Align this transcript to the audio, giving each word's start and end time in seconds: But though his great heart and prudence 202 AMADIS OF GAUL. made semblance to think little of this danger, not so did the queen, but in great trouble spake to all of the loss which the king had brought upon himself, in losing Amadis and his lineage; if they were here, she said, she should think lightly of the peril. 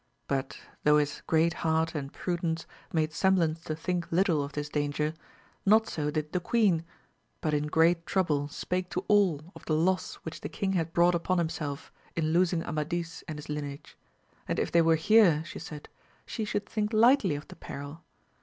But 0.27 0.57
though 0.83 0.97
his 0.97 1.21
great 1.27 1.53
heart 1.61 1.93
and 1.93 2.11
prudence 2.11 2.63
202 2.63 2.67
AMADIS 2.67 2.85
OF 2.85 2.89
GAUL. 2.89 3.01
made 3.03 3.13
semblance 3.45 3.63
to 3.65 3.75
think 3.75 4.11
little 4.11 4.43
of 4.43 4.53
this 4.53 4.67
danger, 4.67 5.13
not 5.63 5.85
so 5.87 6.09
did 6.09 6.31
the 6.31 6.39
queen, 6.39 6.83
but 7.39 7.53
in 7.53 7.67
great 7.67 8.07
trouble 8.07 8.47
spake 8.47 8.89
to 8.89 9.05
all 9.07 9.51
of 9.55 9.63
the 9.65 9.75
loss 9.75 10.15
which 10.25 10.41
the 10.41 10.49
king 10.49 10.73
had 10.73 10.91
brought 10.91 11.13
upon 11.13 11.37
himself, 11.37 11.91
in 12.15 12.33
losing 12.33 12.63
Amadis 12.63 13.23
and 13.27 13.37
his 13.37 13.47
lineage; 13.47 13.95
if 14.47 14.71
they 14.71 14.81
were 14.81 14.95
here, 14.95 15.43
she 15.45 15.59
said, 15.59 15.87
she 16.25 16.45
should 16.45 16.65
think 16.65 16.93
lightly 16.93 17.35
of 17.35 17.47
the 17.47 17.55
peril. 17.55 18.01